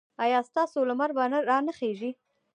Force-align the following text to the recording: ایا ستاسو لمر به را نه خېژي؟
ایا 0.23 0.39
ستاسو 0.49 0.77
لمر 0.89 1.09
به 1.15 1.23
را 1.49 1.57
نه 1.65 1.71
خېژي؟ 1.77 2.11